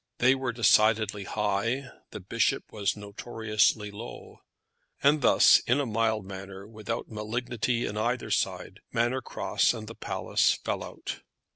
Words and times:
They 0.17 0.33
were 0.33 0.51
decidedly 0.51 1.25
high; 1.25 1.91
the 2.09 2.19
bishop 2.19 2.73
was 2.73 2.97
notoriously 2.97 3.91
low; 3.91 4.39
and 5.03 5.21
thus, 5.21 5.59
in 5.67 5.79
a 5.79 5.85
mild 5.85 6.25
manner, 6.25 6.65
without 6.67 7.07
malignity 7.11 7.87
on 7.87 7.97
either 7.97 8.31
side, 8.31 8.79
Manor 8.91 9.21
Cross 9.21 9.75
and 9.75 9.85
the 9.85 9.93
Palace 9.93 10.55
fell 10.55 10.83
out. 10.83 11.21